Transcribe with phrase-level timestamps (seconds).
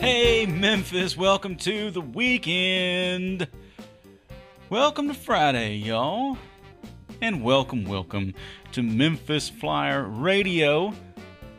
[0.00, 3.48] Hey, Memphis, welcome to the weekend.
[4.68, 6.36] Welcome to Friday, y'all.
[7.22, 8.34] And welcome, welcome
[8.72, 10.92] to Memphis Flyer Radio.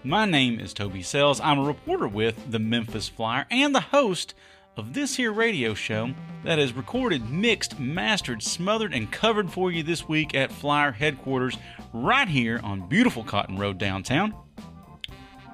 [0.03, 1.39] My name is Toby Sells.
[1.39, 4.35] I'm a reporter with the Memphis Flyer and the host
[4.77, 6.13] of this here radio show
[6.43, 11.57] that is recorded, mixed, mastered, smothered, and covered for you this week at Flyer headquarters
[11.93, 14.33] right here on beautiful Cotton Row downtown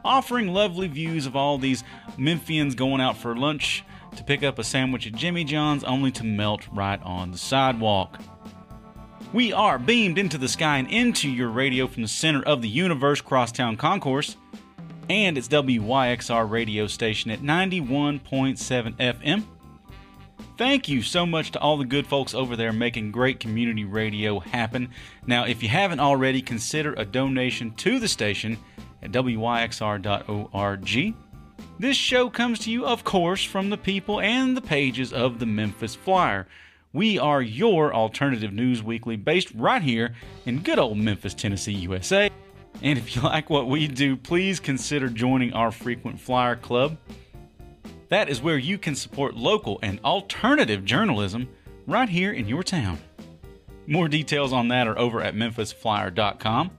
[0.03, 1.83] offering lovely views of all these
[2.17, 3.83] Memphians going out for lunch
[4.15, 8.19] to pick up a sandwich at Jimmy John's only to melt right on the sidewalk.
[9.31, 12.69] We are beamed into the sky and into your radio from the center of the
[12.69, 14.35] universe, Crosstown Concourse,
[15.09, 19.43] and its WYXR radio station at 91.7 FM.
[20.57, 24.39] Thank you so much to all the good folks over there making great community radio
[24.39, 24.89] happen.
[25.25, 28.57] Now, if you haven't already, consider a donation to the station
[29.01, 31.15] at wyxr.org.
[31.79, 35.45] This show comes to you, of course, from the people and the pages of the
[35.45, 36.45] Memphis Flyer.
[36.91, 40.13] We are your alternative news weekly based right here
[40.45, 42.29] in good old Memphis, Tennessee, USA.
[42.81, 46.97] And if you like what we do, please consider joining our Frequent Flyer Club.
[48.09, 51.47] That is where you can support local and alternative journalism
[51.85, 52.99] right here in your town.
[53.85, 56.71] More details on that are over at memphisflyer.com.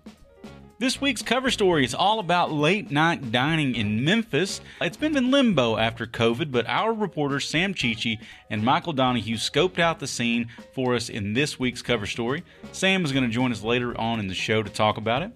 [0.80, 4.62] This week's cover story is all about late night dining in Memphis.
[4.80, 9.78] It's been in limbo after COVID, but our reporters Sam Cicci and Michael Donahue scoped
[9.78, 12.44] out the scene for us in this week's cover story.
[12.72, 15.32] Sam is going to join us later on in the show to talk about it.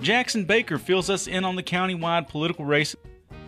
[0.00, 2.96] Jackson Baker fills us in on the countywide political race.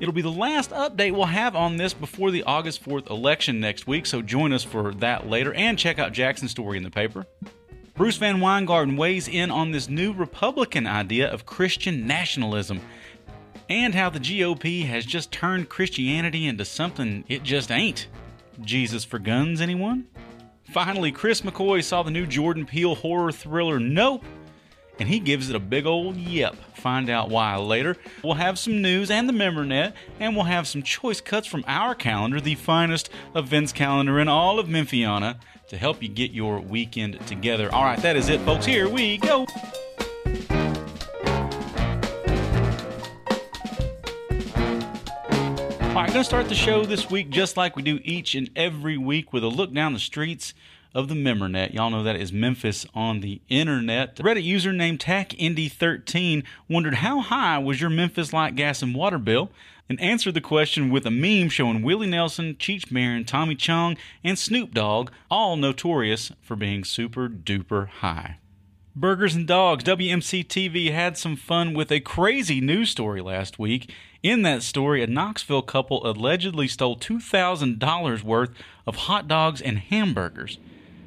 [0.01, 3.87] It'll be the last update we'll have on this before the August 4th election next
[3.87, 7.25] week, so join us for that later and check out Jackson's story in the paper.
[7.95, 12.81] Bruce VanWyngarden weighs in on this new Republican idea of Christian nationalism
[13.71, 18.09] and how the GOP has just turned Christianity into something it just ain't.
[18.61, 20.07] Jesus for guns, anyone?
[20.65, 24.25] Finally, Chris McCoy saw the new Jordan Peele horror thriller Nope,
[25.03, 26.55] and he gives it a big old yep.
[26.77, 27.97] Find out why later.
[28.23, 31.97] We'll have some news and the Memphernet, and we'll have some choice cuts from our
[31.97, 37.19] calendar, the finest events calendar in all of Memphiana to help you get your weekend
[37.27, 37.69] together.
[37.75, 38.65] All right, that is it, folks.
[38.65, 39.39] Here we go.
[45.81, 48.51] All right, going to start the show this week just like we do each and
[48.55, 50.55] every week with a look down the streets
[50.95, 51.73] of the Memphernet.
[51.73, 54.17] Y'all know that is Memphis on the internet.
[54.17, 59.51] Reddit user named TackIndy13 wondered how high was your Memphis light gas and water bill?
[59.89, 64.39] and answered the question with a meme showing Willie Nelson, Cheech Marin, Tommy Chong, and
[64.39, 68.39] Snoop Dogg, all notorious for being super duper high.
[68.97, 73.91] Burgers and Dogs, WMC TV had some fun with a crazy news story last week.
[74.23, 78.51] In that story, a Knoxville couple allegedly stole $2,000 worth
[78.87, 80.59] of hot dogs and hamburgers.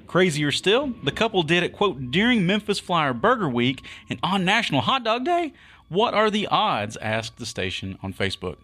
[0.07, 4.81] Crazier still, the couple did it, quote, during Memphis Flyer Burger Week and on National
[4.81, 5.53] Hot Dog Day?
[5.89, 6.97] What are the odds?
[6.97, 8.57] asked the station on Facebook.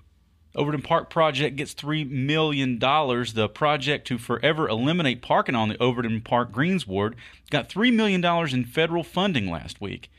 [0.54, 2.78] Overton Park project gets $3 million.
[2.78, 7.14] The project to forever eliminate parking on the Overton Park Greensward
[7.50, 8.24] got $3 million
[8.54, 10.10] in federal funding last week.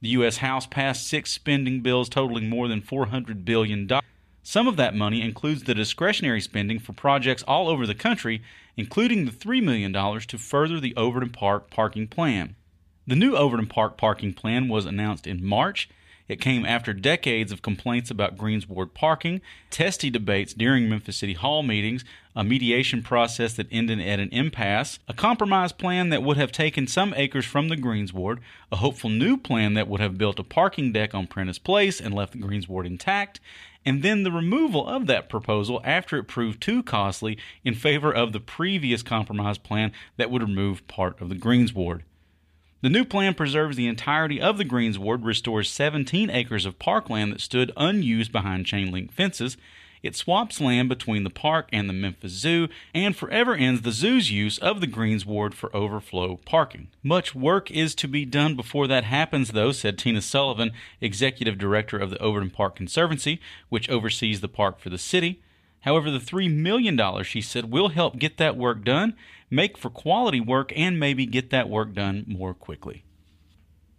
[0.00, 0.38] The U.S.
[0.38, 3.88] House passed six spending bills totaling more than $400 billion.
[4.48, 8.40] Some of that money includes the discretionary spending for projects all over the country,
[8.78, 12.56] including the $3 million to further the Overton Park parking plan.
[13.06, 15.90] The new Overton Park parking plan was announced in March
[16.28, 21.62] it came after decades of complaints about Greensward parking, testy debates during Memphis City Hall
[21.62, 22.04] meetings,
[22.36, 26.86] a mediation process that ended at an impasse, a compromise plan that would have taken
[26.86, 30.92] some acres from the Greensward, a hopeful new plan that would have built a parking
[30.92, 33.40] deck on Prentiss Place and left the Greensward intact,
[33.84, 38.32] and then the removal of that proposal after it proved too costly in favor of
[38.32, 42.02] the previous compromise plan that would remove part of the Greensward.
[42.80, 47.40] The new plan preserves the entirety of the Greensward, restores 17 acres of parkland that
[47.40, 49.56] stood unused behind chain link fences.
[50.02, 54.30] It swaps land between the park and the Memphis Zoo and forever ends the zoo's
[54.30, 56.88] use of the Greensward for overflow parking.
[57.02, 61.98] Much work is to be done before that happens, though, said Tina Sullivan, executive director
[61.98, 65.42] of the Overton Park Conservancy, which oversees the park for the city.
[65.80, 69.14] However, the $3 million, she said, will help get that work done,
[69.50, 73.04] make for quality work, and maybe get that work done more quickly.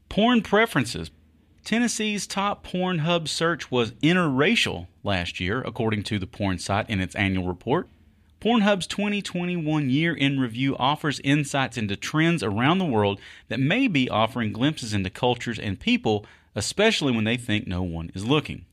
[0.10, 1.12] Porn preferences.
[1.70, 7.14] Tennessee's top Pornhub search was interracial last year, according to the porn site in its
[7.14, 7.88] annual report.
[8.42, 14.10] Pornhub's 2021 year in review offers insights into trends around the world that may be
[14.10, 16.26] offering glimpses into cultures and people,
[16.56, 18.66] especially when they think no one is looking.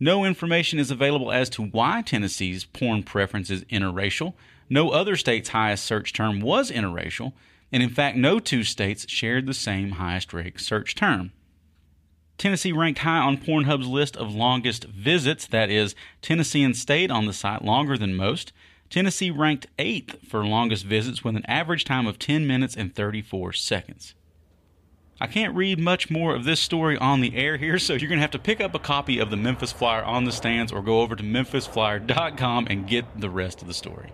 [0.00, 4.34] No information is available as to why Tennessee's porn preference is interracial.
[4.68, 7.32] No other state's highest search term was interracial,
[7.70, 11.30] and in fact, no two states shared the same highest ranked search term.
[12.42, 17.32] Tennessee ranked high on Pornhub's list of longest visits, that is, Tennesseans stayed on the
[17.32, 18.52] site longer than most.
[18.90, 23.52] Tennessee ranked 8th for longest visits with an average time of 10 minutes and 34
[23.52, 24.16] seconds.
[25.20, 28.18] I can't read much more of this story on the air here, so you're going
[28.18, 30.82] to have to pick up a copy of the Memphis Flyer on the stands or
[30.82, 34.12] go over to memphisflyer.com and get the rest of the story.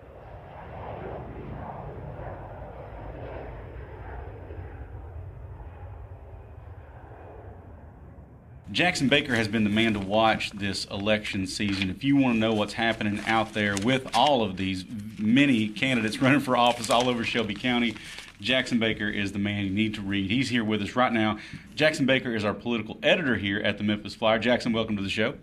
[8.71, 11.89] Jackson Baker has been the man to watch this election season.
[11.89, 14.85] If you want to know what's happening out there with all of these
[15.17, 17.95] many candidates running for office all over Shelby County,
[18.39, 20.29] Jackson Baker is the man you need to read.
[20.29, 21.39] He's here with us right now.
[21.73, 24.37] Jackson Baker is our political editor here at the Memphis Flyer.
[24.37, 25.33] Jackson, welcome to the show.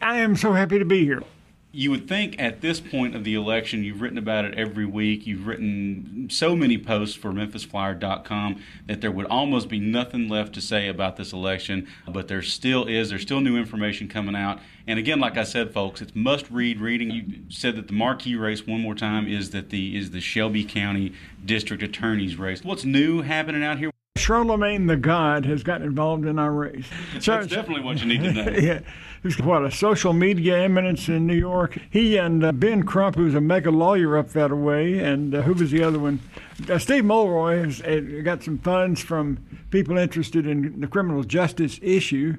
[0.00, 1.22] I am so happy to be here
[1.70, 5.26] you would think at this point of the election, you've written about it every week,
[5.26, 10.62] you've written so many posts for MemphisFlyer.com that there would almost be nothing left to
[10.62, 13.10] say about this election, but there still is.
[13.10, 14.60] There's still new information coming out.
[14.86, 17.10] And again, like I said, folks, it's must-read reading.
[17.10, 20.64] You said that the marquee race one more time is that the is the Shelby
[20.64, 21.12] County
[21.44, 22.64] District Attorney's race.
[22.64, 23.90] What's new happening out here?
[24.18, 26.86] Charlemagne the God has gotten involved in our race.
[27.20, 28.50] So, That's definitely what you need to know.
[28.58, 28.80] yeah.
[29.22, 31.78] He's what, a social media eminence in New York.
[31.90, 35.54] He and uh, Ben Crump, who's a mega lawyer up that way, and uh, who
[35.54, 36.20] was the other one?
[36.68, 39.38] Uh, Steve Mulroy has uh, got some funds from
[39.70, 42.36] people interested in the criminal justice issue.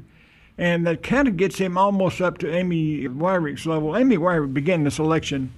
[0.57, 3.95] And that kind of gets him almost up to Amy Weirich's level.
[3.95, 5.53] Amy Weirich began this election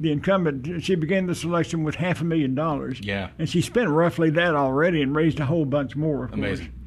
[0.00, 3.00] the incumbent, she began this election with half a million dollars.
[3.00, 3.30] Yeah.
[3.38, 6.30] And she spent roughly that already and raised a whole bunch more.
[6.32, 6.66] Amazing.
[6.66, 6.78] Course.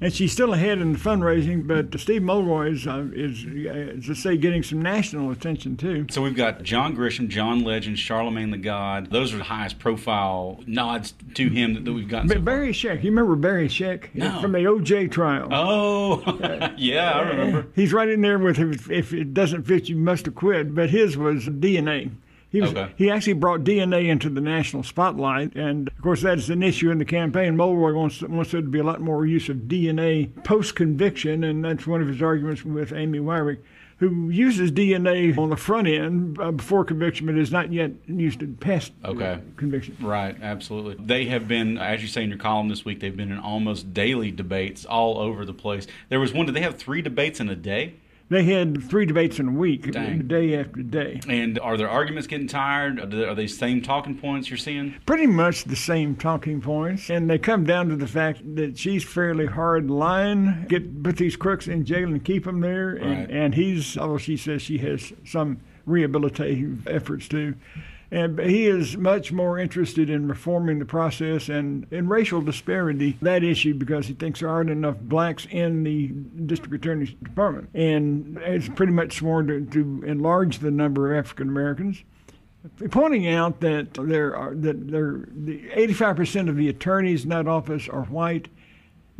[0.00, 4.14] And she's still ahead in the fundraising, but Steve Mulroy is, uh, is, uh, to
[4.14, 6.06] say, getting some national attention too.
[6.10, 9.10] So we've got John Grisham, John Legend, Charlemagne the God.
[9.10, 12.28] Those are the highest profile nods to him that, that we've gotten.
[12.28, 14.40] But so Barry Scheck, you remember Barry Scheck no.
[14.40, 15.48] from the OJ trial?
[15.50, 17.66] Oh, yeah, I remember.
[17.74, 20.74] He's right in there with if, if it doesn't fit, you must have quit.
[20.74, 22.10] But his was DNA.
[22.54, 22.92] He was, okay.
[22.94, 26.98] he actually brought DNA into the national spotlight, and of course that's an issue in
[26.98, 27.56] the campaign.
[27.56, 31.64] Mulroy wants wants there to be a lot more use of DNA post conviction, and
[31.64, 33.58] that's one of his arguments with Amy Weirich
[33.98, 38.40] who uses DNA on the front end uh, before conviction, but is not yet used
[38.40, 39.40] to past okay.
[39.56, 39.96] conviction.
[40.00, 40.96] Right, absolutely.
[41.04, 43.94] They have been, as you say in your column this week, they've been in almost
[43.94, 45.86] daily debates all over the place.
[46.08, 46.46] There was one.
[46.46, 47.94] Did they have three debates in a day?
[48.30, 50.26] They had three debates in a week, Dang.
[50.26, 51.20] day after day.
[51.28, 53.14] And are their arguments getting tired?
[53.14, 54.94] Are they same talking points you're seeing?
[55.04, 59.04] Pretty much the same talking points, and they come down to the fact that she's
[59.04, 60.66] fairly hard line.
[60.68, 63.30] Get put these crooks in jail and keep them there, and, right.
[63.30, 67.54] and he's although she says she has some rehabilitative efforts too.
[68.14, 73.42] And he is much more interested in reforming the process and in racial disparity, that
[73.42, 76.06] issue, because he thinks there aren't enough blacks in the
[76.46, 77.70] district attorney's department.
[77.74, 82.04] And it's pretty much sworn to, to enlarge the number of African Americans
[82.90, 87.90] pointing out that there are that there the 85% of the attorneys in that office
[87.90, 88.48] are white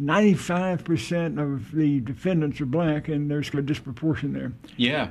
[0.00, 4.54] 95% of the defendants are black and there's a disproportion there.
[4.78, 5.10] Yeah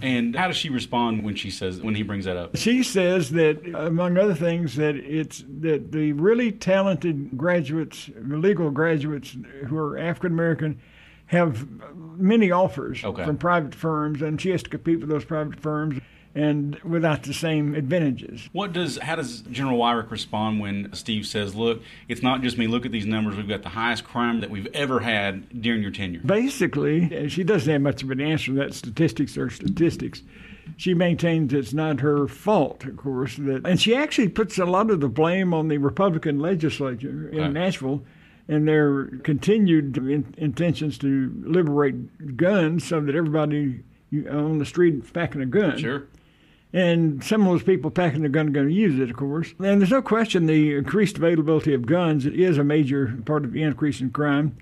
[0.00, 2.56] and how does she respond when she says when he brings that up?
[2.56, 9.36] She says that among other things that it's that the really talented graduates, legal graduates
[9.66, 10.80] who are African American
[11.26, 11.68] have
[12.16, 13.24] many offers okay.
[13.24, 16.00] from private firms and she has to compete with those private firms
[16.34, 18.48] and without the same advantages.
[18.52, 22.66] What does how does General Weirich respond when Steve says, "Look, it's not just me.
[22.66, 23.36] Look at these numbers.
[23.36, 27.72] We've got the highest crime that we've ever had during your tenure." Basically, she doesn't
[27.72, 28.52] have much of an answer.
[28.52, 30.22] to That statistics are statistics.
[30.76, 34.90] She maintains it's not her fault, of course, that, and she actually puts a lot
[34.90, 38.04] of the blame on the Republican legislature in Nashville
[38.48, 43.80] and their continued in, intentions to liberate guns so that everybody
[44.30, 45.78] on the street is packing a gun.
[45.78, 46.04] Sure.
[46.72, 49.54] And some of those people packing the gun are going to use it, of course.
[49.58, 53.62] And there's no question the increased availability of guns is a major part of the
[53.62, 54.56] increase in crime.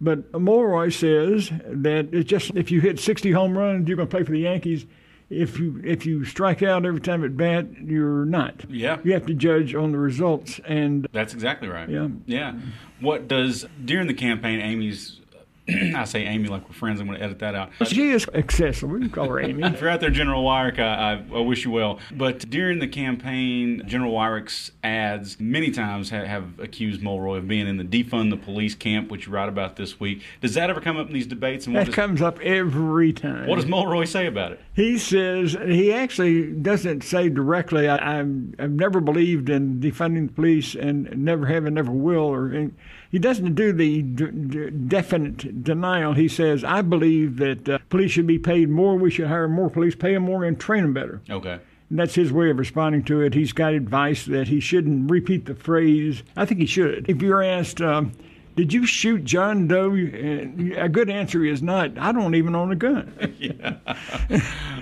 [0.00, 4.14] But Mulroy says that it's just if you hit 60 home runs, you're going to
[4.14, 4.86] play for the Yankees.
[5.28, 8.70] If you if you strike out every time at bat, you're not.
[8.70, 8.98] Yeah.
[9.02, 11.88] You have to judge on the results, and that's exactly right.
[11.88, 12.08] Yeah.
[12.26, 12.54] Yeah.
[13.00, 15.20] What does during the campaign, Amy's
[15.96, 17.00] I say Amy like we're friends.
[17.00, 17.70] I'm going to edit that out.
[17.86, 18.94] She is accessible.
[18.94, 19.64] We can call her Amy.
[19.64, 21.98] if you're out there, General Weirich, I, I, I, wish you well.
[22.12, 27.66] But during the campaign, General Weirich's ads many times have, have accused Mulroy of being
[27.66, 30.22] in the defund the police camp, which you write about this week.
[30.40, 31.66] Does that ever come up in these debates?
[31.66, 33.48] And what that does, comes up every time.
[33.48, 34.60] What does Mulroy say about it?
[34.72, 37.88] He says he actually doesn't say directly.
[37.88, 42.24] I, have never believed in defunding the police and never have and never will.
[42.24, 42.70] Or
[43.16, 46.12] he doesn't do the d- d- definite denial.
[46.12, 48.94] He says, I believe that uh, police should be paid more.
[48.94, 51.22] We should hire more police, pay them more, and train them better.
[51.30, 51.58] Okay.
[51.88, 53.32] And that's his way of responding to it.
[53.32, 56.24] He's got advice that he shouldn't repeat the phrase.
[56.36, 57.08] I think he should.
[57.08, 58.12] If you're asked, um,
[58.56, 59.92] did you shoot John Doe?
[59.92, 61.98] A good answer is not.
[61.98, 63.34] I don't even own a gun.
[63.38, 63.76] yeah.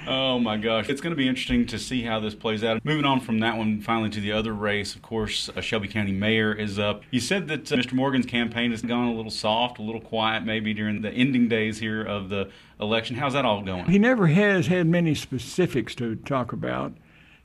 [0.06, 2.84] Oh my gosh, it's going to be interesting to see how this plays out.
[2.84, 4.94] Moving on from that one, finally to the other race.
[4.94, 7.02] Of course, uh, Shelby County Mayor is up.
[7.10, 7.94] You said that uh, Mr.
[7.94, 11.78] Morgan's campaign has gone a little soft, a little quiet, maybe during the ending days
[11.78, 12.50] here of the
[12.80, 13.16] election.
[13.16, 13.86] How's that all going?
[13.86, 16.92] He never has had many specifics to talk about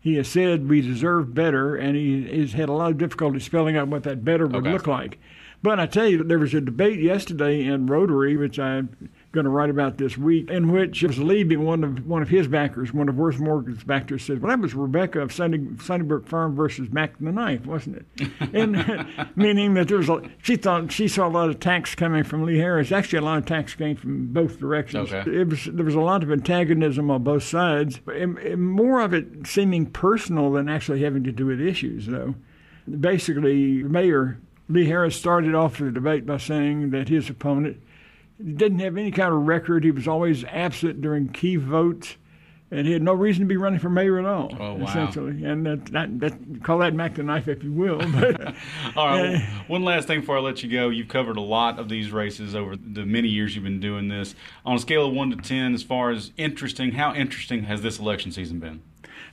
[0.01, 3.75] he has said we deserve better, and he has had a lot of difficulty spelling
[3.75, 4.71] out what that better would okay.
[4.71, 5.19] look like.
[5.61, 9.49] But I tell you, there was a debate yesterday in Rotary, which I'm going to
[9.49, 13.09] write about this week, in which was leaving one of one of his backers, one
[13.09, 17.19] of Worth Morgan's backers, said, "Well, that was Rebecca of Sunny, Sunnybrook Farm versus Mac
[17.19, 21.29] the Knife, wasn't it?" and meaning that there was a, she thought she saw a
[21.29, 22.93] lot of tax coming from Lee Harris.
[22.93, 25.11] Actually, a lot of tax came from both directions.
[25.11, 25.29] Okay.
[25.29, 29.13] It was there was a lot of antagonism on both sides, and, and more of
[29.13, 32.35] it seeming personal than actually having to do with issues, though.
[32.89, 37.81] Basically, the mayor Lee Harris started off the debate by saying that his opponent
[38.39, 39.83] didn't have any kind of record.
[39.83, 42.17] He was always absent during key votes,
[42.69, 44.55] and he had no reason to be running for mayor at all.
[44.59, 44.85] Oh, wow.
[44.87, 47.97] Essentially, and that, that, that, call that Mac the knife if you will.
[47.97, 48.53] But,
[48.95, 49.35] all right.
[49.35, 50.89] Uh, one last thing before I let you go.
[50.89, 54.35] You've covered a lot of these races over the many years you've been doing this.
[54.65, 57.97] On a scale of one to ten, as far as interesting, how interesting has this
[57.97, 58.83] election season been?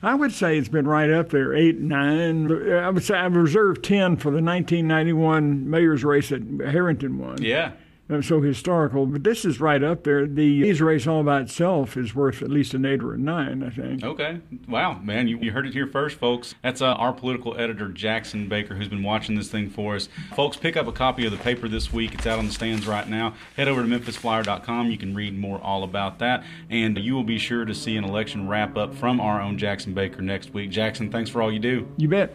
[0.01, 2.51] I would say it's been right up there, eight, nine.
[2.71, 7.41] I would say I've reserved 10 for the 1991 mayor's race that Herenton won.
[7.41, 7.71] Yeah.
[8.09, 10.25] Uh, so historical, but this is right up there.
[10.25, 13.61] The Ease race all by itself is worth at least an eight or a nine,
[13.61, 14.01] I think.
[14.01, 14.39] Okay.
[14.67, 16.55] Wow, man, you, you heard it here first, folks.
[16.63, 20.07] That's uh, our political editor, Jackson Baker, who's been watching this thing for us.
[20.35, 22.13] Folks, pick up a copy of the paper this week.
[22.13, 23.33] It's out on the stands right now.
[23.57, 24.89] Head over to memphisflyer.com.
[24.89, 28.05] You can read more all about that, and you will be sure to see an
[28.05, 30.69] election wrap up from our own Jackson Baker next week.
[30.69, 31.87] Jackson, thanks for all you do.
[31.97, 32.33] You bet.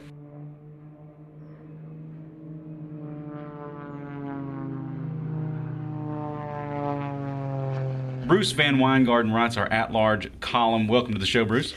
[8.43, 10.89] Bruce VanWyngarden writes our at large column.
[10.89, 11.75] Welcome to the show, Bruce.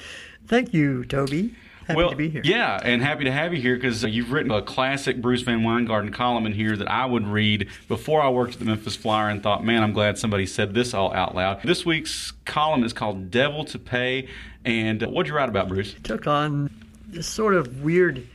[0.48, 1.54] Thank you, Toby.
[1.86, 2.42] Happy well, to be here.
[2.44, 6.48] Yeah, and happy to have you here because you've written a classic Bruce VanWyngarden column
[6.48, 9.64] in here that I would read before I worked at the Memphis Flyer and thought,
[9.64, 11.62] man, I'm glad somebody said this all out loud.
[11.62, 14.28] This week's column is called Devil to Pay.
[14.66, 15.94] And uh, what'd you write about, Bruce?
[16.02, 16.72] took on
[17.08, 18.26] this sort of weird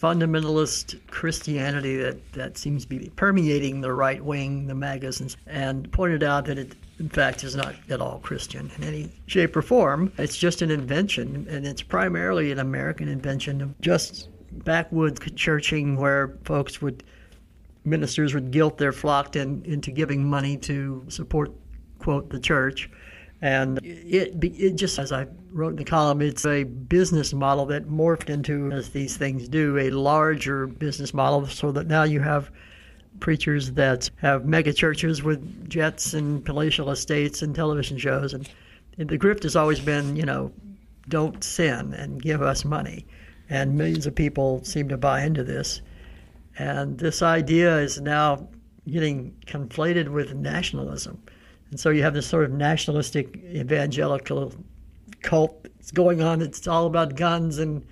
[0.00, 6.22] fundamentalist Christianity that, that seems to be permeating the right wing, the magazines, and pointed
[6.22, 10.12] out that it in fact, is not at all Christian in any shape or form.
[10.18, 16.38] It's just an invention, and it's primarily an American invention of just backwoods churching where
[16.44, 17.02] folks would,
[17.84, 21.52] ministers would guilt their flock in, into giving money to support,
[21.98, 22.90] quote, the church.
[23.42, 27.86] And it, it just, as I wrote in the column, it's a business model that
[27.86, 32.50] morphed into, as these things do, a larger business model so that now you have
[33.20, 38.34] preachers that have mega churches with jets and palatial estates and television shows.
[38.34, 38.48] And
[38.96, 40.52] the grift has always been, you know,
[41.08, 43.06] don't sin and give us money.
[43.48, 45.82] And millions of people seem to buy into this.
[46.58, 48.48] And this idea is now
[48.88, 51.22] getting conflated with nationalism.
[51.70, 54.54] And so you have this sort of nationalistic evangelical
[55.22, 56.40] cult that's going on.
[56.40, 57.84] It's all about guns and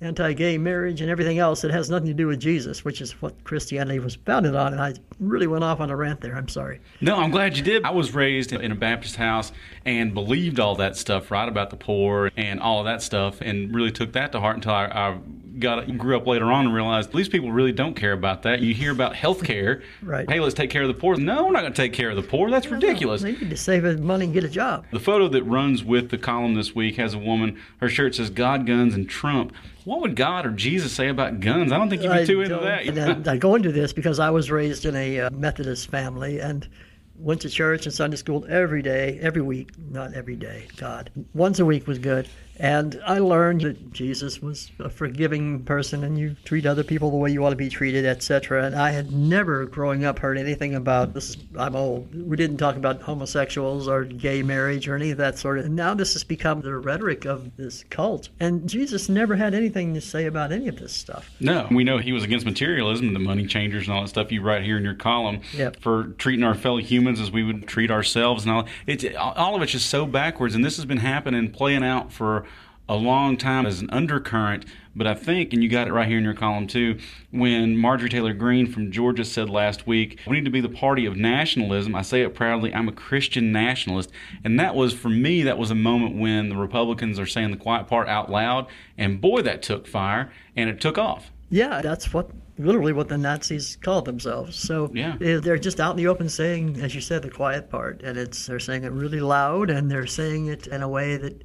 [0.00, 3.20] anti gay marriage and everything else that has nothing to do with Jesus, which is
[3.20, 4.72] what Christianity was founded on.
[4.72, 6.36] And I really went off on a rant there.
[6.36, 6.80] I'm sorry.
[7.00, 7.84] No, I'm glad you did.
[7.84, 9.52] I was raised in a Baptist house
[9.84, 13.74] and believed all that stuff, right, about the poor and all of that stuff, and
[13.74, 15.18] really took that to heart until I, I
[15.58, 18.60] got grew up later on and realized these people really don't care about that.
[18.60, 19.82] You hear about health care.
[20.02, 20.28] Right.
[20.30, 21.16] Hey, let's take care of the poor.
[21.16, 22.50] No, we're not going to take care of the poor.
[22.50, 23.22] That's ridiculous.
[23.22, 24.86] They need to save money and get a job.
[24.92, 27.60] The photo that runs with the column this week has a woman.
[27.80, 29.52] Her shirt says God, guns, and Trump.
[29.88, 31.72] What would God or Jesus say about guns?
[31.72, 33.26] I don't think you'd be too into that.
[33.26, 36.68] I go into this because I was raised in a uh, Methodist family and
[37.16, 41.10] went to church and Sunday school every day, every week, not every day, God.
[41.32, 42.28] Once a week was good.
[42.60, 47.16] And I learned that Jesus was a forgiving person and you treat other people the
[47.16, 48.64] way you want to be treated, etc.
[48.64, 51.30] And I had never growing up heard anything about this.
[51.30, 52.12] Is, I'm old.
[52.14, 55.66] We didn't talk about homosexuals or gay marriage or any of that sort of.
[55.66, 58.28] And now this has become the rhetoric of this cult.
[58.40, 61.30] And Jesus never had anything to say about any of this stuff.
[61.40, 64.32] No, we know he was against materialism, and the money changers, and all that stuff
[64.32, 65.80] you write here in your column Yep.
[65.80, 68.66] for treating our fellow humans as we would treat ourselves, and all.
[68.86, 72.44] It's all of it's just so backwards, and this has been happening, playing out for
[72.88, 74.64] a long time as an undercurrent.
[74.96, 76.98] But I think, and you got it right here in your column too,
[77.30, 81.06] when Marjorie Taylor Greene from Georgia said last week, we need to be the party
[81.06, 81.94] of nationalism.
[81.94, 84.10] I say it proudly, I'm a Christian nationalist.
[84.42, 87.56] And that was, for me, that was a moment when the Republicans are saying the
[87.56, 88.66] quiet part out loud.
[88.96, 91.30] And boy, that took fire and it took off.
[91.50, 94.56] Yeah, that's what literally what the Nazis called themselves.
[94.58, 95.16] So Yeah.
[95.20, 98.18] eh, they're just out in the open saying, as you said, the quiet part, and
[98.18, 101.42] it's they're saying it really loud, and they're saying it in a way that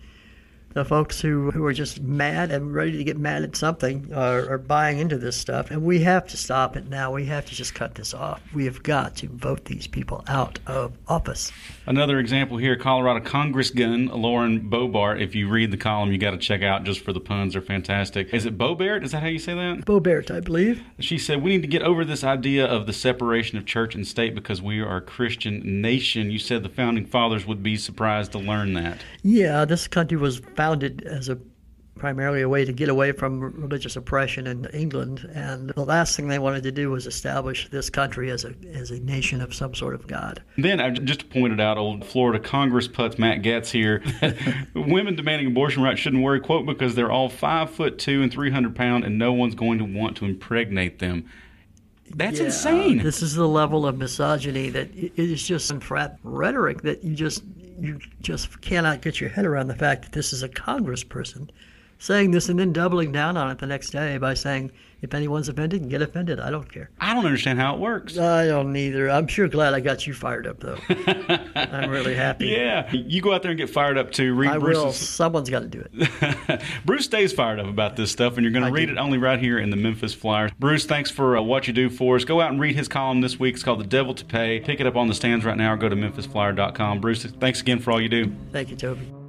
[0.73, 4.53] the folks who, who are just mad and ready to get mad at something are,
[4.53, 5.69] are buying into this stuff.
[5.71, 7.11] And we have to stop it now.
[7.11, 8.41] We have to just cut this off.
[8.53, 11.51] We have got to vote these people out of office.
[11.85, 15.21] Another example here Colorado Congressman Lauren Bobart.
[15.21, 17.53] If you read the column, you got to check out just for the puns.
[17.53, 18.33] They're fantastic.
[18.33, 19.03] Is it Bobart?
[19.03, 19.85] Is that how you say that?
[19.85, 20.81] Boebert, I believe.
[20.99, 24.07] She said, We need to get over this idea of the separation of church and
[24.07, 26.31] state because we are a Christian nation.
[26.31, 28.99] You said the founding fathers would be surprised to learn that.
[29.21, 30.62] Yeah, this country was founded
[31.05, 31.37] as a
[31.95, 36.27] primarily a way to get away from religious oppression in England, and the last thing
[36.27, 39.73] they wanted to do was establish this country as a as a nation of some
[39.75, 40.41] sort of god.
[40.57, 44.03] Then, I just pointed out, old Florida Congress putz Matt Gaetz here.
[44.75, 48.75] Women demanding abortion rights shouldn't worry, quote, because they're all five foot two and 300
[48.75, 51.29] pound, and no one's going to want to impregnate them.
[52.15, 52.97] That's Yeah, uh, insane.
[52.97, 57.43] This is the level of misogyny that it is just frat rhetoric that you just
[57.83, 61.49] you just cannot get your head around the fact that this is a congressperson
[62.03, 64.69] saying this and then doubling down on it the next day by saying
[65.01, 66.39] if anyone's offended, get offended.
[66.39, 66.89] I don't care.
[66.99, 68.17] I don't understand how it works.
[68.17, 69.09] I don't either.
[69.09, 70.77] I'm sure glad I got you fired up though.
[71.55, 72.47] I'm really happy.
[72.47, 74.33] Yeah, you go out there and get fired up too.
[74.33, 74.91] Read I will.
[74.91, 76.61] Someone's got to do it.
[76.85, 78.93] Bruce stays fired up about this stuff, and you're going to read do.
[78.93, 80.49] it only right here in the Memphis Flyer.
[80.59, 82.25] Bruce, thanks for uh, what you do for us.
[82.25, 83.55] Go out and read his column this week.
[83.55, 85.77] It's called "The Devil to Pay." Pick it up on the stands right now, or
[85.77, 87.01] go to memphisflyer.com.
[87.01, 88.33] Bruce, thanks again for all you do.
[88.51, 89.22] Thank you, Toby.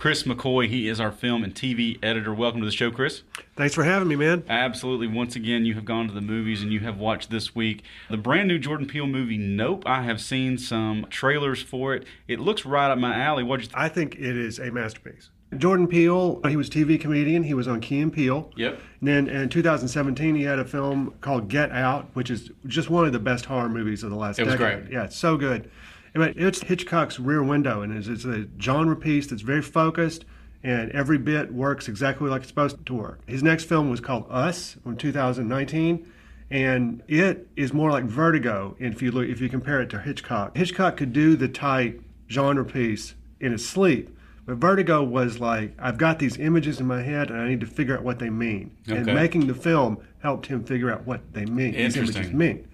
[0.00, 2.32] Chris McCoy, he is our film and TV editor.
[2.32, 3.22] Welcome to the show, Chris.
[3.54, 4.44] Thanks for having me, man.
[4.48, 5.06] Absolutely.
[5.06, 8.16] Once again, you have gone to the movies and you have watched this week the
[8.16, 9.82] brand new Jordan Peele movie, Nope.
[9.84, 12.06] I have seen some trailers for it.
[12.26, 13.42] It looks right up my alley.
[13.42, 15.28] What you th- I think it is a masterpiece.
[15.58, 17.42] Jordan Peele, he was a TV comedian.
[17.42, 18.50] He was on Key and Peele.
[18.56, 18.80] Yep.
[19.00, 23.04] And then in 2017, he had a film called Get Out, which is just one
[23.04, 24.84] of the best horror movies of the last It was decade.
[24.84, 24.92] great.
[24.94, 25.70] Yeah, it's so good.
[26.14, 30.24] But it's Hitchcock's Rear Window, and it's, it's a genre piece that's very focused,
[30.62, 33.20] and every bit works exactly like it's supposed to work.
[33.26, 36.12] His next film was called Us from 2019.
[36.50, 40.56] And it is more like Vertigo if you look if you compare it to Hitchcock.
[40.56, 45.96] Hitchcock could do the tight genre piece in his sleep, but Vertigo was like, I've
[45.96, 48.76] got these images in my head and I need to figure out what they mean.
[48.88, 51.72] And making the film helped him figure out what they mean.
[51.72, 52.38] These images Interesting.
[52.38, 52.68] mean.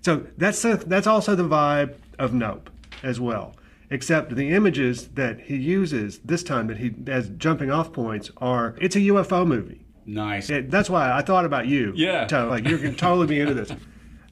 [0.00, 2.70] So that's that's also the vibe of Nope
[3.02, 3.54] as well.
[3.90, 8.74] Except the images that he uses this time that he as jumping off points are
[8.80, 9.84] it's a UFO movie.
[10.06, 10.50] Nice.
[10.50, 11.92] It, that's why I thought about you.
[11.94, 12.26] Yeah.
[12.26, 13.72] To, like you're gonna totally be into this.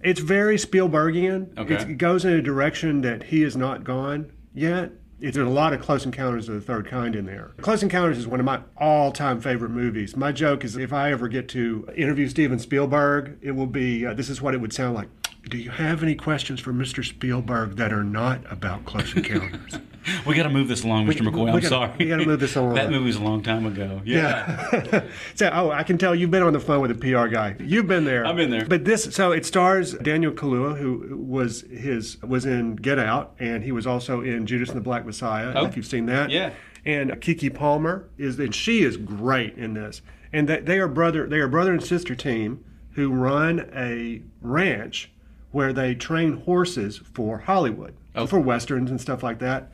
[0.03, 1.59] It's very Spielbergian.
[1.59, 1.75] Okay.
[1.75, 4.93] It's, it goes in a direction that he has not gone yet.
[5.21, 7.51] It's, there's a lot of Close Encounters of the Third Kind in there.
[7.61, 10.17] Close Encounters is one of my all-time favorite movies.
[10.17, 14.15] My joke is if I ever get to interview Steven Spielberg, it will be uh,
[14.15, 15.09] this is what it would sound like.
[15.49, 17.05] Do you have any questions for Mr.
[17.05, 19.79] Spielberg that are not about Close Encounters?
[20.27, 21.21] We got to move this along, Mr.
[21.21, 21.45] McCoy.
[21.45, 21.93] we I'm gotta- sorry.
[21.99, 22.75] we gotta move this along.
[22.77, 24.01] that movie was a long time ago.
[24.03, 24.81] Yeah.
[24.83, 25.03] Yeah.
[25.35, 27.55] so, oh, I can tell you've been on the phone with a PR guy.
[27.61, 28.27] You've been there.
[28.27, 28.65] I've been there.
[28.65, 33.63] But this, so it stars Daniel Kaluuya, who was his was in Get Out, and
[33.63, 35.53] he was also in Judas and the Black Messiah.
[35.55, 35.67] Oh.
[35.67, 36.31] If you've seen that.
[36.31, 36.55] Yeah.
[36.87, 40.01] And Keke Palmer is, and she is great in this.
[40.33, 45.11] And they, they are brother, they are brother and sister team who run a ranch
[45.53, 48.27] where they train horses for Hollywood, Oh.
[48.27, 49.71] for westerns and stuff like that.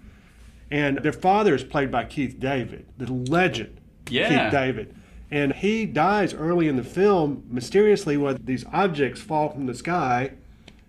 [0.71, 4.29] And their father is played by Keith David, the legend Yeah.
[4.29, 4.95] Keith David.
[5.31, 10.33] And he dies early in the film mysteriously when these objects fall from the sky,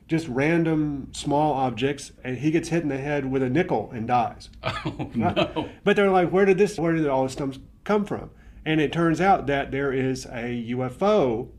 [0.08, 4.08] just random small objects, and he gets hit in the head with a nickel and
[4.08, 4.50] dies.
[4.64, 5.70] Oh, no.
[5.84, 8.30] But they're like, where did this, where did all this stuff come from?
[8.66, 11.50] And it turns out that there is a UFO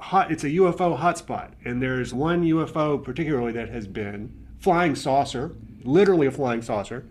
[0.00, 5.54] hot it's a UFO hotspot and there's one UFO particularly that has been flying saucer,
[5.84, 7.04] literally a flying saucer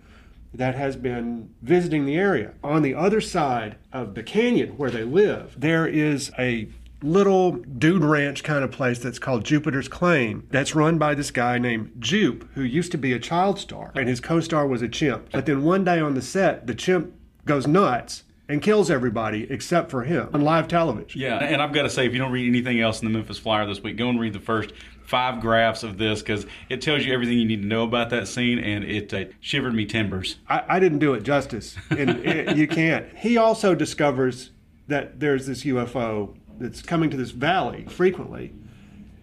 [0.53, 2.53] that has been visiting the area.
[2.63, 6.67] On the other side of the canyon where they live, there is a
[7.03, 11.59] little dude ranch kind of place that's called Jupiter's Claim that's run by this guy
[11.59, 15.29] named Jupe who used to be a child star and his co-star was a chimp.
[15.31, 17.13] But then one day on the set, the chimp
[17.45, 21.19] goes nuts and kills everybody except for him on live television.
[21.19, 23.37] Yeah, and I've got to say, if you don't read anything else in the Memphis
[23.37, 24.71] Flyer this week, go and read the first
[25.03, 28.27] five graphs of this because it tells you everything you need to know about that
[28.27, 30.37] scene, and it uh, shivered me timbers.
[30.47, 33.07] I, I, didn't do it justice, and it, you can't.
[33.17, 34.51] He also discovers
[34.87, 38.53] that there's this UFO that's coming to this valley frequently.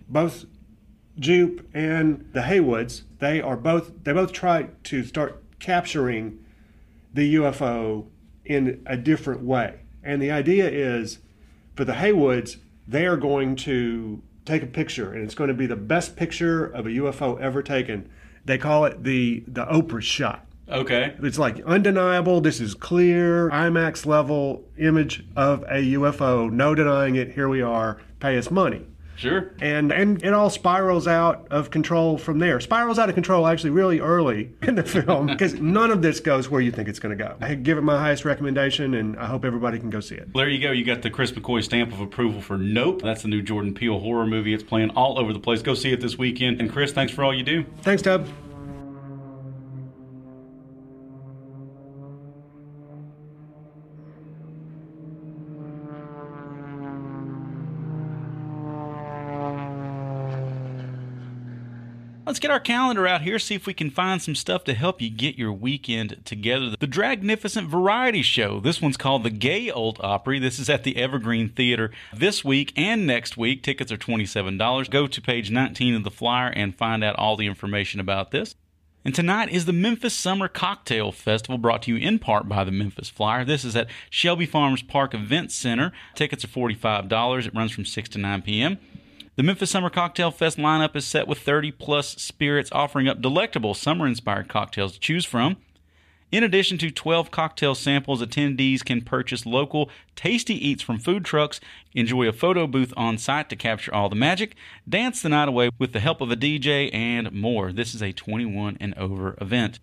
[0.09, 0.45] Both
[1.19, 6.45] Jupe and the Haywoods, they are both they both try to start capturing
[7.13, 8.07] the UFO
[8.45, 9.81] in a different way.
[10.03, 11.19] And the idea is
[11.75, 15.67] for the Haywoods, they are going to take a picture, and it's going to be
[15.67, 18.11] the best picture of a UFO ever taken.
[18.45, 20.47] They call it the the Oprah shot.
[20.69, 21.15] Okay.
[21.23, 22.41] It's like undeniable.
[22.41, 26.51] This is clear IMAX level image of a UFO.
[26.51, 27.33] No denying it.
[27.33, 28.01] Here we are.
[28.19, 28.87] Pay us money.
[29.17, 29.53] Sure.
[29.61, 32.61] And and it all spirals out of control from there.
[32.61, 36.51] Spirals out of control actually really early in the film because none of this goes
[36.51, 37.37] where you think it's going to go.
[37.41, 40.33] I give it my highest recommendation, and I hope everybody can go see it.
[40.35, 40.73] There you go.
[40.73, 43.03] You got the Chris McCoy stamp of approval for Nope.
[43.03, 44.55] That's the new Jordan Peele horror movie.
[44.55, 45.63] It's playing all over the place.
[45.63, 46.61] Go see it this weekend.
[46.61, 47.65] And Chris, thanks for all you do.
[47.83, 48.27] Thanks, Tub.
[62.27, 65.03] Let's get our calendar out here, see if we can find some stuff to help
[65.03, 66.75] you get your weekend together.
[66.81, 68.61] The Dragnificent Variety Show.
[68.61, 70.39] This one's called the Gay Old Opry.
[70.39, 73.63] This is at the Evergreen Theater this week and next week.
[73.63, 74.91] Tickets are $27.
[74.91, 78.55] Go to page 19 of the flyer and find out all the information about this.
[79.05, 82.73] And tonight is the Memphis Summer Cocktail Festival brought to you in part by the
[82.73, 83.45] Memphis Flyer.
[83.45, 85.93] This is at Shelby Farms Park Event Center.
[86.15, 87.47] Tickets are $45.
[87.47, 88.79] It runs from 6 to 9 p.m.
[89.37, 93.75] The Memphis Summer Cocktail Fest lineup is set with 30 plus spirits offering up delectable
[93.75, 95.57] summer inspired cocktails to choose from.
[96.31, 101.59] In addition to 12 cocktail samples, attendees can purchase local tasty eats from food trucks,
[101.95, 104.55] enjoy a photo booth on site to capture all the magic,
[104.89, 107.73] dance the night away with the help of a DJ, and more.
[107.73, 109.81] This is a 21 and over event.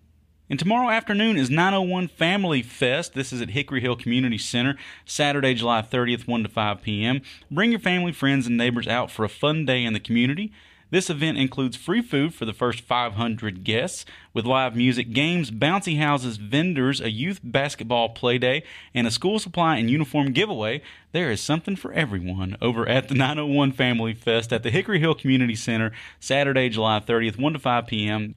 [0.50, 3.14] And tomorrow afternoon is 901 Family Fest.
[3.14, 4.76] This is at Hickory Hill Community Center,
[5.06, 7.22] Saturday, July 30th, 1 to 5 p.m.
[7.50, 10.52] Bring your family, friends, and neighbors out for a fun day in the community.
[10.90, 15.96] This event includes free food for the first 500 guests, with live music, games, bouncy
[15.96, 20.82] houses, vendors, a youth basketball play day, and a school supply and uniform giveaway.
[21.12, 25.14] There is something for everyone over at the 901 Family Fest at the Hickory Hill
[25.14, 28.34] Community Center, Saturday, July 30th, 1 to 5 p.m.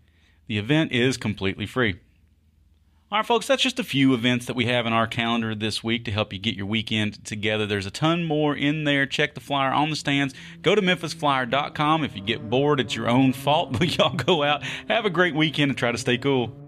[0.47, 1.99] The event is completely free.
[3.11, 5.83] All right, folks, that's just a few events that we have in our calendar this
[5.83, 7.67] week to help you get your weekend together.
[7.67, 9.05] There's a ton more in there.
[9.05, 10.33] Check the flyer on the stands.
[10.63, 12.03] Go to memphisflyer.com.
[12.03, 15.35] If you get bored, it's your own fault, but y'all go out, have a great
[15.35, 16.64] weekend, and try to stay cool.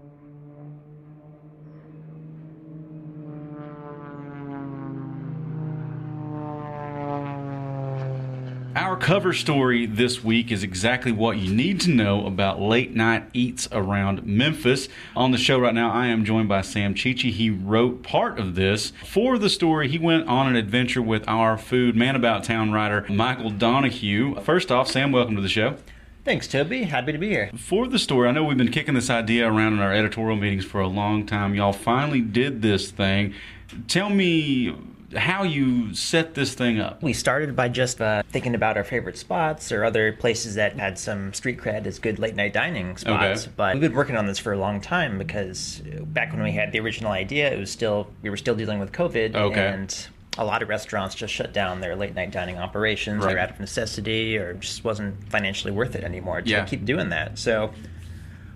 [8.78, 13.28] Our cover story this week is exactly what you need to know about late night
[13.32, 14.88] eats around Memphis.
[15.16, 17.32] On the show right now, I am joined by Sam Cicci.
[17.32, 18.92] He wrote part of this.
[19.04, 23.04] For the story, he went on an adventure with our food man about town writer,
[23.08, 24.40] Michael Donahue.
[24.42, 25.74] First off, Sam, welcome to the show.
[26.24, 26.84] Thanks, Toby.
[26.84, 27.50] Happy to be here.
[27.56, 30.64] For the story, I know we've been kicking this idea around in our editorial meetings
[30.64, 31.56] for a long time.
[31.56, 33.34] Y'all finally did this thing.
[33.88, 34.72] Tell me
[35.16, 37.02] how you set this thing up.
[37.02, 40.98] We started by just uh, thinking about our favorite spots or other places that had
[40.98, 43.44] some street cred as good late night dining spots.
[43.44, 43.52] Okay.
[43.56, 46.72] But we've been working on this for a long time because back when we had
[46.72, 49.66] the original idea, it was still we were still dealing with COVID, Okay.
[49.66, 53.34] and a lot of restaurants just shut down their late night dining operations Right.
[53.34, 56.64] or out of necessity or just wasn't financially worth it anymore to Yeah.
[56.64, 57.38] keep doing that.
[57.38, 57.72] So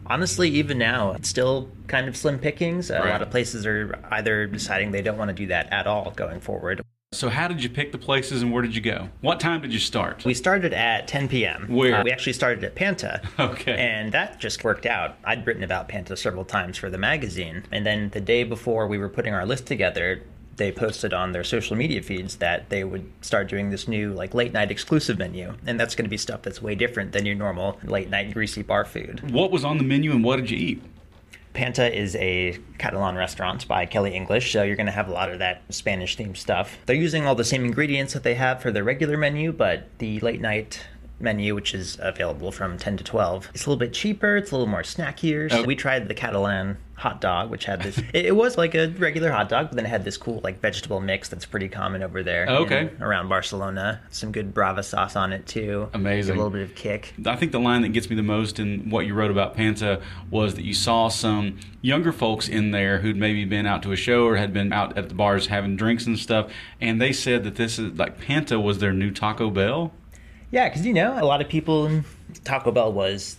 [0.06, 2.90] honestly, even now, it's still kind of slim pickings.
[2.90, 3.10] A Right.
[3.10, 6.40] lot of places are either deciding they don't want to do that at all going
[6.40, 6.82] forward.
[7.14, 9.10] So, how did you pick the places and where did you go?
[9.20, 10.24] What time did you start?
[10.24, 11.66] We started at 10 p.m.
[11.68, 11.96] Where?
[11.96, 13.20] Uh, we actually started at Panta.
[13.38, 13.74] Okay.
[13.76, 15.16] And that just worked out.
[15.24, 17.64] I'd written about Panta several times for the magazine.
[17.70, 20.22] And then the day before we were putting our list together,
[20.62, 24.32] they posted on their social media feeds that they would start doing this new like
[24.32, 25.54] late night exclusive menu.
[25.66, 28.62] And that's going to be stuff that's way different than your normal late night greasy
[28.62, 29.32] bar food.
[29.32, 30.82] What was on the menu and what did you eat?
[31.52, 35.30] Panta is a Catalan restaurant by Kelly English, so you're going to have a lot
[35.30, 36.78] of that Spanish themed stuff.
[36.86, 40.18] They're using all the same ingredients that they have for their regular menu, but the
[40.20, 40.80] late night
[41.22, 43.48] menu, which is available from 10 to 12.
[43.54, 45.50] It's a little bit cheaper, it's a little more snackier.
[45.50, 45.64] So Oh.
[45.64, 49.48] we tried the Catalan hot dog, which had this, it, was like a regular hot
[49.48, 52.46] dog, but then it had this cool like vegetable mix that's pretty common over there.
[52.48, 52.90] Oh, Okay.
[52.96, 54.00] in- around Barcelona.
[54.10, 55.88] Some good Brava sauce on it too.
[55.94, 56.34] Amazing.
[56.34, 57.14] A little bit of kick.
[57.26, 60.00] I think the line that gets me the most in what you wrote about Panta
[60.30, 63.96] was that you saw some younger folks in there who'd maybe been out to a
[63.96, 67.42] show or had been out at the bars having drinks and stuff, and they said
[67.42, 69.92] that this is like Panta was their new Taco Bell.
[70.52, 72.04] Yeah, because you know, a lot of people, um,
[72.44, 73.36] Taco Bell was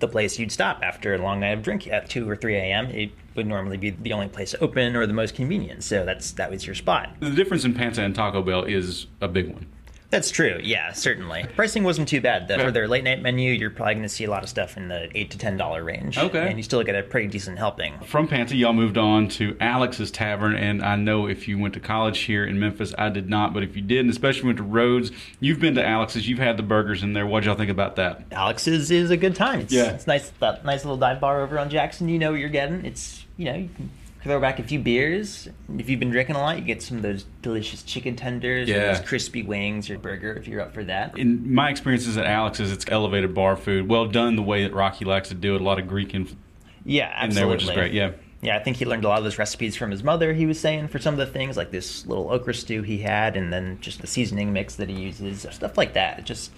[0.00, 2.86] the place you'd stop after a long night of drinking at 2 or 3 a.m.
[2.90, 5.84] It would normally be the only place open or the most convenient.
[5.84, 7.14] So that's that was your spot.
[7.20, 9.66] The difference in Panta and Taco Bell is a big one.
[10.08, 10.60] That's true.
[10.62, 11.46] Yeah, certainly.
[11.56, 12.46] Pricing wasn't too bad.
[12.46, 12.54] though.
[12.54, 12.64] Okay.
[12.66, 14.86] For their late night menu, you're probably going to see a lot of stuff in
[14.88, 16.16] the eight to ten dollar range.
[16.16, 16.46] Okay.
[16.48, 17.98] and you still get a pretty decent helping.
[18.00, 21.80] From Panta, y'all moved on to Alex's Tavern, and I know if you went to
[21.80, 24.64] college here in Memphis, I did not, but if you did, and especially went to
[24.64, 27.26] Rhodes, you've been to Alex's, you've had the burgers in there.
[27.26, 28.24] What'd y'all think about that?
[28.30, 29.60] Alex's is a good time.
[29.60, 29.90] It's, Yeah.
[29.90, 30.30] it's nice.
[30.40, 32.08] That nice little dive bar over on Jackson.
[32.08, 32.84] You know what you're getting.
[32.84, 33.90] It's you know you can
[34.26, 35.48] throw back a few beers.
[35.78, 38.72] If you've been drinking a lot, you get some of those delicious chicken tenders, or
[38.72, 38.92] Yeah.
[38.92, 41.16] those crispy wings, or burger if you're up for that.
[41.18, 45.04] In my experiences at Alex's, it's elevated bar food, well done the way that Rocky
[45.04, 45.60] likes to do it.
[45.60, 46.42] A lot of Greek influence
[46.84, 47.40] Yeah, in absolutely.
[47.40, 47.92] there, which is great.
[47.92, 48.10] Yeah.
[48.42, 50.34] Yeah, I think he learned a lot of those recipes from his mother.
[50.34, 53.34] He was saying for some of the things like this little okra stew he had,
[53.36, 56.18] and then just the seasoning mix that he uses, stuff like that.
[56.18, 56.52] It just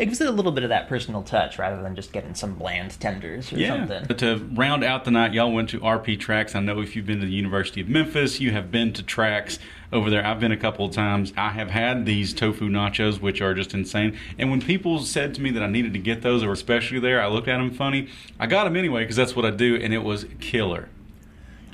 [0.00, 2.54] it gives it a little bit of that personal touch rather than just getting some
[2.54, 3.76] bland tenders or Yeah.
[3.76, 4.04] something.
[4.08, 6.54] But to round out the night, y'all went to RP Tracks.
[6.54, 9.58] I know if you've been to the University of Memphis, you have been to Tracks
[9.92, 10.24] over there.
[10.26, 11.34] I've been a couple of times.
[11.36, 14.16] I have had these tofu nachos, which are just insane.
[14.38, 17.20] And when people said to me that I needed to get those, or especially there,
[17.20, 18.08] I looked at them funny.
[18.38, 20.88] I got them anyway because that's what I do, and it was killer.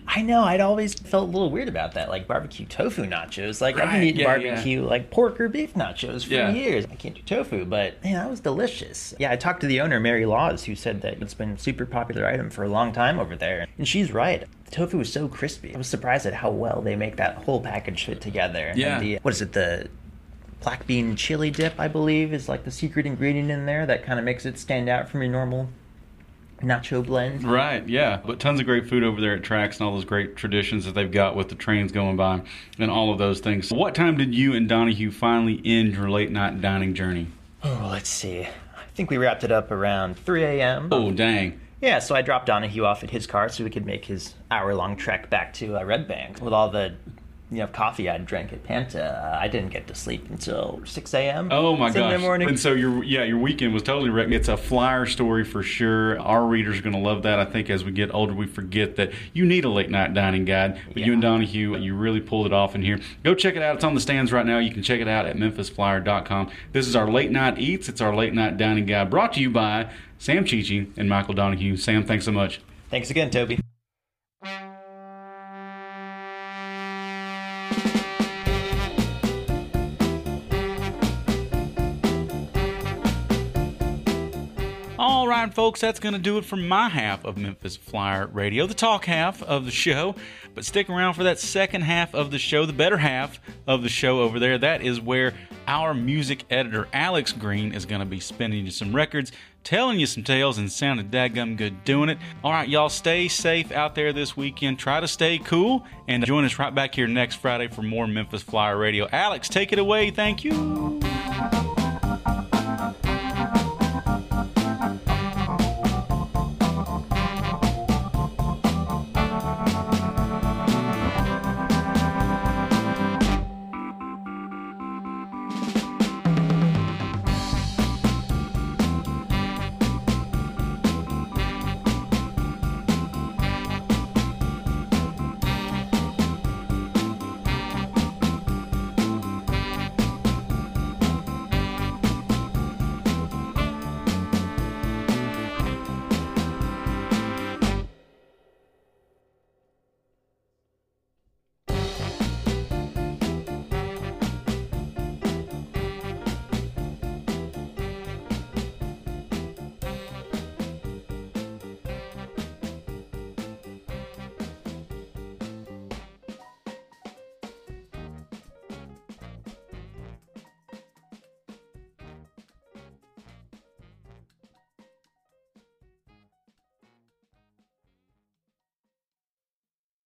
[0.08, 0.42] I know.
[0.44, 3.60] I'd always felt a little weird about that, like barbecue tofu nachos.
[3.60, 6.50] Like I've been eating yeah, barbecue like pork or beef nachos for Yeah.
[6.52, 6.86] years.
[6.90, 9.14] I can't do tofu, but man, that was delicious.
[9.18, 11.86] Yeah, I talked to the owner, Mary Laws, who said that it's been a super
[11.86, 14.44] popular item for a long time over there, and she's right.
[14.66, 15.74] The tofu was so crispy.
[15.74, 18.66] I was surprised at how well they make that whole package fit together.
[18.68, 18.98] And Yeah.
[19.00, 19.52] the, what is it?
[19.52, 19.88] The
[20.60, 24.18] black bean chili dip, I believe, is like the secret ingredient in there that kind
[24.18, 25.68] of makes it stand out from your normal
[26.60, 27.44] nacho blend.
[27.44, 28.20] Right, yeah.
[28.24, 30.94] But tons of great food over there at Tracks and all those great traditions that
[30.94, 32.42] they've got with the trains going by
[32.78, 33.72] and all of those things.
[33.72, 37.28] What time did you and Donahue finally end your late night dining journey?
[37.62, 38.42] Oh, let's see.
[38.42, 40.88] I think we wrapped it up around 3 a.m.
[40.92, 41.60] Oh, dang.
[41.82, 44.96] Yeah, so I dropped Donahue off at his car so we could make his hour-long
[44.96, 46.40] trek back to uh, Red Bank.
[46.40, 46.94] With all the,
[47.50, 51.14] you know, coffee I'd drank at Panta, uh, I didn't get to sleep until 6
[51.14, 51.48] a.m.
[51.52, 52.20] Oh my Sunday gosh!
[52.20, 52.48] morning.
[52.48, 54.32] And so your yeah your weekend was totally wrecked.
[54.32, 56.18] It's a flyer story for sure.
[56.18, 57.38] Our readers are going to love that.
[57.38, 60.44] I think as we get older, we forget that you need a late night dining
[60.44, 60.80] guide.
[60.88, 62.98] But you and Donahue, you really pulled it off in here.
[63.22, 63.76] Go check it out.
[63.76, 64.58] It's on the stands right now.
[64.58, 66.50] You can check it out at memphisflyer.com.
[66.72, 67.88] This is our late night eats.
[67.88, 71.76] It's our late night dining guide brought to you by Sam Cicci and Michael Donahue.
[71.76, 72.60] Sam, thanks so much.
[72.90, 73.60] Thanks again, Toby.
[85.46, 88.74] Right, folks, that's going to do it for my half of Memphis Flyer Radio, the
[88.74, 90.16] talk half of the show.
[90.56, 93.88] But stick around for that second half of the show, the better half of the
[93.88, 94.58] show over there.
[94.58, 95.34] That is where
[95.68, 99.30] our music editor, Alex Greene, is going to be spinning you some records,
[99.62, 102.18] telling you some tales, and sounding dadgum good doing it.
[102.42, 104.80] All right, y'all, stay safe out there this weekend.
[104.80, 108.42] Try to stay cool, and join us right back here next Friday for more Memphis
[108.42, 109.08] Flyer Radio.
[109.12, 110.10] Alex, take it away.
[110.10, 110.98] Thank you.